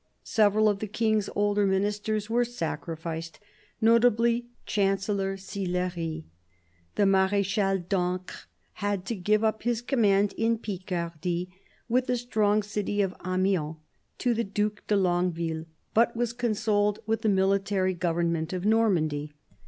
Several 0.23 0.67
of 0.67 0.79
the 0.79 0.87
King's 0.87 1.29
older 1.35 1.63
Ministers 1.67 2.27
were 2.27 2.43
sacrificed, 2.43 3.39
notably 3.79 4.47
Chancellor 4.65 5.37
Sillery. 5.37 6.25
The 6.95 7.05
Marechal 7.05 7.77
d'Ancre 7.87 8.47
had 8.81 9.05
to 9.05 9.15
give 9.15 9.43
up 9.43 9.61
his 9.61 9.83
command 9.83 10.33
in 10.39 10.57
Picardy, 10.57 11.51
with 11.87 12.07
the 12.07 12.17
strong 12.17 12.63
city 12.63 13.03
of 13.03 13.13
Amiens, 13.23 13.75
to 14.17 14.33
the 14.33 14.43
Due 14.43 14.73
de 14.87 14.95
Longueville, 14.95 15.65
but 15.93 16.15
was 16.15 16.33
consoled 16.33 16.97
with 17.05 17.21
the 17.21 17.29
military 17.29 17.93
government 17.93 18.53
of 18.53 18.65
Normandy. 18.65 19.31